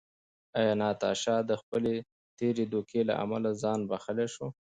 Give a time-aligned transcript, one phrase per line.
[0.59, 1.95] ایا ناتاشا د خپلې
[2.39, 4.47] تېرې دوکې له امله ځان بښلی شو؟